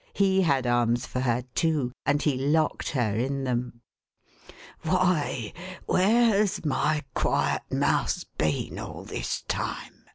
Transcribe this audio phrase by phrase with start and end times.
[0.13, 3.81] He had arms for her too, and he locked her in them.
[4.81, 5.53] "Why,
[5.85, 10.05] where has my quiet Mouse been all this time?"